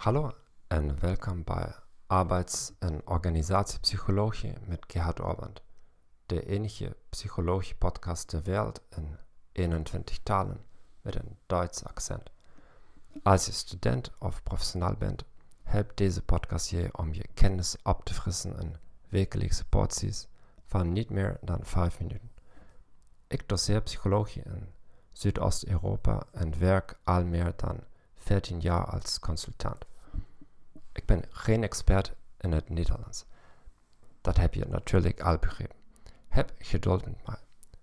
Hallo 0.00 0.30
en 0.66 1.00
welkom 1.00 1.44
bij 1.44 1.74
Arbeids- 2.06 2.72
en 2.78 3.06
Organisatiepsychologie 3.06 4.54
met 4.66 4.84
Gerhard 4.86 5.20
Orband, 5.20 5.62
de 6.26 6.46
enige 6.46 6.96
psychologie-podcast 7.08 8.28
ter 8.28 8.42
wereld 8.42 8.80
in 8.96 9.16
21 9.52 10.18
talen 10.22 10.64
met 11.00 11.14
een 11.14 11.38
Duits 11.46 11.84
accent. 11.84 12.30
Als 13.22 13.46
je 13.46 13.52
student 13.52 14.10
of 14.18 14.42
professional 14.42 14.94
bent, 14.94 15.24
helpt 15.62 15.96
deze 15.96 16.22
podcast 16.22 16.70
je 16.70 16.88
om 16.96 17.14
je 17.14 17.28
kennis 17.34 17.76
op 17.82 18.04
te 18.04 18.14
frissen 18.14 18.58
in 18.58 18.76
wekelijkse 19.08 19.64
porties 19.64 20.28
van 20.66 20.92
niet 20.92 21.10
meer 21.10 21.38
dan 21.40 21.58
5 21.62 22.00
minuten. 22.00 22.30
Ik 23.26 23.48
doseer 23.48 23.82
psychologie 23.82 24.42
in 24.42 24.72
Südosteuropa 25.12 26.22
en 26.32 26.58
werk 26.58 26.98
al 27.04 27.24
meer 27.24 27.52
dan 27.56 27.80
14 28.14 28.60
jaar 28.60 28.84
als 28.84 29.18
consultant. 29.18 29.88
Ik 30.92 31.06
ben 31.06 31.24
geen 31.30 31.62
expert 31.62 32.14
in 32.38 32.52
het 32.52 32.68
Nederlands. 32.68 33.24
Dat 34.20 34.36
heb 34.36 34.54
je 34.54 34.66
natuurlijk 34.66 35.20
al 35.20 35.38
begrepen. 35.38 35.76
Heb 36.28 36.52
geduld 36.58 37.04
met 37.04 37.26
mij. 37.26 37.38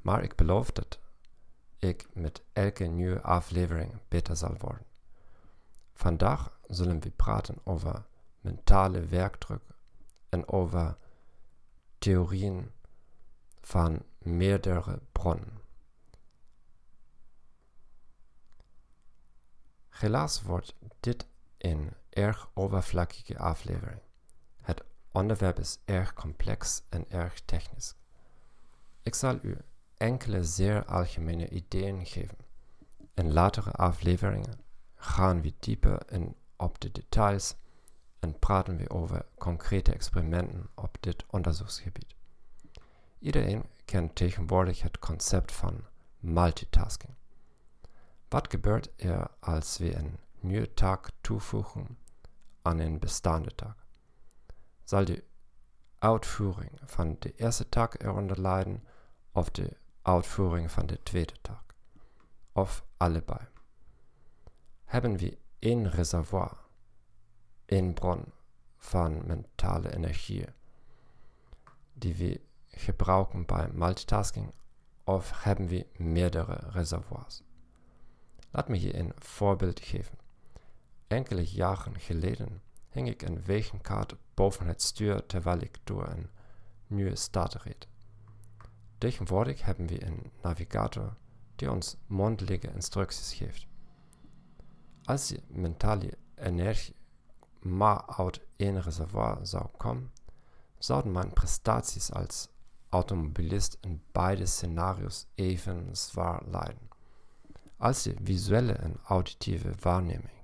Maar 0.00 0.22
ik 0.22 0.34
beloof 0.34 0.70
dat 0.70 0.98
ik 1.78 2.08
met 2.12 2.42
elke 2.52 2.84
nieuwe 2.84 3.22
aflevering 3.22 4.00
beter 4.08 4.36
zal 4.36 4.54
worden. 4.58 4.86
Vandaag 5.92 6.58
zullen 6.66 7.00
we 7.00 7.10
praten 7.10 7.56
over 7.64 8.06
mentale 8.40 9.00
werkdruk 9.00 9.62
en 10.28 10.48
over 10.48 10.96
theorieën 11.98 12.72
van 13.60 14.02
meerdere 14.18 15.00
bronnen. 15.12 15.60
Helaas 19.88 20.42
wordt 20.42 20.74
dit 21.00 21.26
een 21.58 21.92
erg 22.10 22.50
oppervlakkige 22.54 23.38
aflevering. 23.38 24.00
Het 24.60 24.82
onderwerp 25.12 25.58
is 25.58 25.78
erg 25.84 26.12
complex 26.12 26.82
en 26.88 27.10
erg 27.10 27.40
technisch. 27.44 27.94
Ik 29.02 29.14
zal 29.14 29.38
u 29.42 29.56
enkele 29.96 30.44
zeer 30.44 30.84
algemene 30.84 31.48
ideeën 31.48 32.06
geven. 32.06 32.38
In 33.14 33.32
latere 33.32 33.70
afleveringen 33.70 34.60
gaan 34.94 35.40
we 35.42 35.54
dieper 35.58 36.12
in 36.12 36.36
op 36.56 36.80
de 36.80 36.92
details 36.92 37.54
en 38.18 38.38
praten 38.38 38.76
we 38.76 38.90
over 38.90 39.26
concrete 39.38 39.92
experimenten 39.92 40.68
op 40.74 40.96
dit 41.00 41.24
onderzoeksgebied. 41.26 42.14
Iedereen 43.18 43.64
kent 43.84 44.14
tegenwoordig 44.14 44.82
het 44.82 44.98
concept 44.98 45.52
van 45.52 45.84
multitasking. 46.18 47.14
Wat 48.28 48.50
gebeurt 48.50 48.90
er 48.96 49.30
als 49.40 49.78
we 49.78 49.96
een 49.96 50.18
nieuwe 50.40 50.74
taak 50.74 51.10
toevoegen 51.20 51.98
aan 52.62 52.78
een 52.78 52.98
bestaande 52.98 53.54
taak? 53.54 53.86
Zal 54.84 55.04
de 55.04 55.24
uitvoering 55.98 56.78
van 56.84 57.16
de 57.18 57.34
eerste 57.34 57.68
taak 57.68 58.02
eronder 58.02 58.40
lijden 58.40 58.84
of 59.32 59.50
de 59.50 59.76
uitvoering 60.02 60.70
van 60.70 60.86
de 60.86 61.02
tweede 61.02 61.34
taak? 61.40 61.74
Of 62.52 62.84
allebei? 62.96 63.48
Hebben 64.84 65.16
we 65.16 65.38
één 65.58 65.90
reservoir, 65.90 66.56
één 67.64 67.94
bron 67.94 68.24
van 68.76 69.26
mentale 69.26 69.94
energie 69.94 70.44
die 71.92 72.14
we 72.14 72.40
gebruiken 72.68 73.46
bij 73.46 73.70
multitasking 73.72 74.54
of 75.04 75.42
hebben 75.42 75.66
we 75.66 75.86
meerdere 75.96 76.58
reservoirs? 76.70 77.42
Laat 78.50 78.68
me 78.68 78.80
je 78.80 78.98
een 78.98 79.12
voorbeeld 79.18 79.80
geven. 79.80 80.18
Enkele 81.10 81.44
jaren 81.44 82.00
geleden 82.00 82.62
hing 82.88 83.08
ik 83.08 83.22
een 83.22 83.42
wegenkaart 83.42 84.14
boven 84.34 84.66
het 84.66 84.82
stuur 84.82 85.26
terwijl 85.26 85.60
ik 85.60 85.78
door 85.84 86.08
een 86.08 86.30
nieuwe 86.86 87.16
stad 87.16 87.54
reed. 87.54 87.88
Tegenwoordig 88.98 89.62
hebben 89.62 89.86
we 89.86 90.04
een 90.04 90.30
navigator 90.42 91.16
die 91.56 91.70
ons 91.70 91.96
mondelijke 92.06 92.72
instructies 92.72 93.34
geeft. 93.34 93.66
Als 95.04 95.28
je 95.28 95.42
mentale 95.46 96.12
energie 96.34 96.96
maar 97.60 98.06
uit 98.06 98.40
één 98.56 98.82
reservoir 98.82 99.38
zou 99.46 99.66
komen, 99.76 100.12
zouden 100.78 101.12
mijn 101.12 101.32
prestaties 101.32 102.12
als 102.12 102.48
automobilist 102.88 103.78
in 103.80 104.02
beide 104.12 104.46
scenario's 104.46 105.26
even 105.34 105.96
zwaar 105.96 106.42
lijden. 106.50 106.88
Als 107.76 108.04
je 108.04 108.14
visuelle 108.22 108.72
en 108.72 108.96
auditieve 109.02 109.72
waarneming 109.80 110.39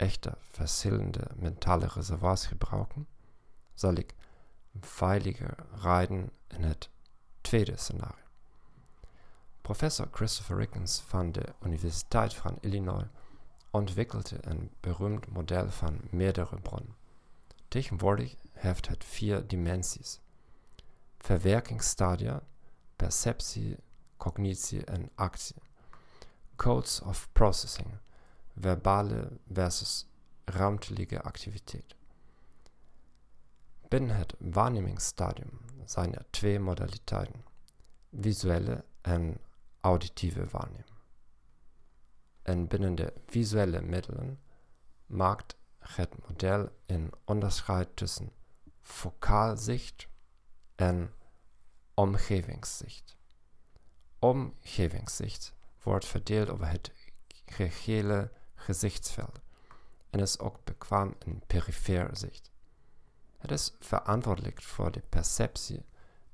echter 0.00 0.38
verschillende 0.50 1.26
mentale 1.36 1.86
reservoirs 1.86 2.46
gebruiken, 2.46 3.06
zal 3.74 3.94
ik 3.94 4.14
veiliger 4.80 5.54
rijden 5.80 6.30
in 6.48 6.62
het 6.62 6.88
tweede 7.40 7.76
scenario. 7.76 8.24
Professor 9.60 10.08
Christopher 10.12 10.56
Rickens 10.56 11.00
van 11.00 11.32
de 11.32 11.44
Universiteit 11.64 12.34
van 12.34 12.58
Illinois 12.60 13.06
ontwikkelde 13.70 14.36
een 14.40 14.70
beroemd 14.80 15.28
model 15.28 15.70
van 15.70 16.00
meerdere 16.10 16.60
bronnen. 16.60 16.96
Tegenwoordig 17.68 18.34
heeft 18.52 18.88
het 18.88 19.04
vier 19.04 19.46
dimensies: 19.46 20.20
verwerkingsstadia, 21.18 22.42
perceptie, 22.96 23.76
cognitie 24.16 24.84
en 24.84 25.10
actie 25.14 25.62
codes 26.56 27.00
of 27.00 27.28
processing, 27.32 27.88
verbale 28.60 29.30
versus 29.52 30.06
ruimtelijke 30.44 31.22
activiteit. 31.22 31.94
Binnen 33.88 34.16
het 34.16 34.34
waarnemingsstadium 34.38 35.60
zijn 35.84 36.14
er 36.14 36.24
twee 36.30 36.60
modaliteiten, 36.60 37.44
visuele 38.20 38.84
en 39.00 39.40
auditieve 39.80 40.46
waarneming. 40.50 40.98
En 42.42 42.66
binnen 42.66 42.94
de 42.94 43.12
visuele 43.26 43.80
middelen 43.80 44.40
maakt 45.06 45.56
het 45.78 46.28
model 46.28 46.68
een 46.86 47.12
onderscheid 47.24 47.96
tussen 47.96 48.32
focaalzicht 48.80 50.08
en 50.74 51.12
omgevingszicht. 51.94 53.16
Omgevingszicht 54.18 55.54
wordt 55.82 56.06
verdeeld 56.06 56.48
over 56.48 56.68
het 56.68 56.92
gehele 57.44 58.32
gezichtsveld 58.60 59.40
en 60.10 60.20
is 60.20 60.38
ook 60.38 60.64
bekwaam 60.64 61.14
in 61.18 61.42
perifeer 61.46 62.08
zicht. 62.12 62.50
Het 63.38 63.50
is 63.50 63.76
verantwoordelijk 63.80 64.62
voor 64.62 64.90
de 64.90 65.02
perceptie 65.08 65.84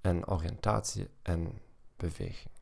en 0.00 0.26
oriëntatie 0.26 1.10
en 1.22 1.60
beweging. 1.96 2.54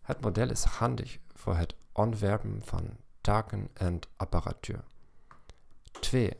Het 0.00 0.20
model 0.20 0.50
is 0.50 0.64
handig 0.64 1.18
voor 1.34 1.56
het 1.56 1.74
ontwerpen 1.92 2.62
van 2.64 2.96
taken 3.20 3.70
en 3.72 4.00
apparatuur. 4.16 4.84
Twee 6.00 6.36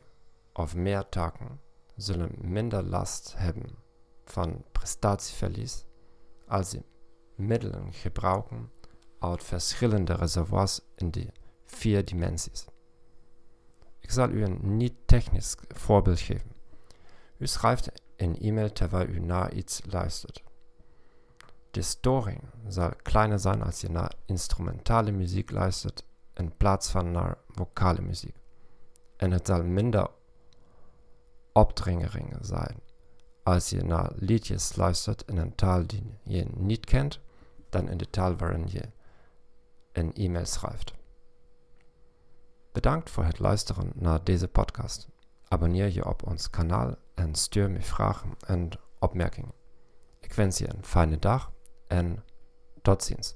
of 0.53 0.75
meer 0.75 1.09
taken 1.09 1.61
zullen 1.95 2.35
minder 2.41 2.83
last 2.83 3.33
hebben 3.37 3.77
van 4.25 4.65
prestatieverlies 4.71 5.85
als 6.47 6.69
ze 6.69 6.83
middelen 7.35 7.93
gebruiken 7.93 8.71
uit 9.19 9.43
verschillende 9.43 10.13
reservoirs 10.13 10.79
in 10.95 11.11
de 11.11 11.27
vier 11.65 12.05
dimensies. 12.05 12.65
Ik 13.99 14.11
zal 14.11 14.29
u 14.29 14.43
een 14.43 14.77
niet-technisch 14.77 15.55
voorbeeld 15.67 16.19
geven. 16.19 16.51
U 17.37 17.47
schrijft 17.47 17.91
een 18.15 18.39
e-mail 18.39 18.71
terwijl 18.71 19.07
u 19.07 19.19
naar 19.19 19.53
iets 19.53 19.81
luistert. 19.85 20.43
De 21.71 21.81
storing 21.81 22.41
zal 22.67 22.91
kleiner 23.01 23.39
zijn 23.39 23.63
als 23.63 23.81
je 23.81 23.89
naar 23.89 24.13
instrumentale 24.25 25.11
muziek 25.11 25.51
luistert 25.51 26.03
in 26.33 26.57
plaats 26.57 26.89
van 26.89 27.11
naar 27.11 27.37
vocale 27.47 28.01
muziek. 28.01 28.35
En 29.17 29.31
het 29.31 29.47
zal 29.47 29.63
minder 29.63 30.09
opdringering 31.53 32.37
zijn 32.41 32.83
als 33.45 33.69
je 33.69 33.83
naar 33.83 34.11
liedjes 34.15 34.75
luistert 34.75 35.23
in 35.25 35.37
een 35.37 35.55
taal 35.55 35.87
die 35.87 36.17
je 36.23 36.45
niet 36.55 36.85
kent 36.85 37.19
dan 37.69 37.89
in 37.89 37.97
de 37.97 38.09
taal 38.09 38.35
waarin 38.35 38.67
je 38.67 38.81
een 39.97 40.13
e-mail 40.13 40.45
schrijft. 40.45 40.93
Bedankt 42.71 43.09
voor 43.09 43.23
het 43.23 43.39
luisteren 43.39 43.91
naar 43.95 44.23
deze 44.23 44.47
podcast. 44.47 45.07
Abonneer 45.47 45.93
je 45.93 46.05
op 46.05 46.27
ons 46.27 46.49
kanaal 46.49 46.95
en 47.13 47.35
stuur 47.35 47.69
me 47.69 47.81
vragen 47.81 48.31
en 48.47 48.69
opmerkingen. 48.99 49.53
Ik 50.19 50.33
wens 50.33 50.57
je 50.57 50.73
een 50.73 50.85
fijne 50.85 51.19
dag 51.19 51.51
en 51.87 52.23
tot 52.81 53.03
ziens. 53.03 53.35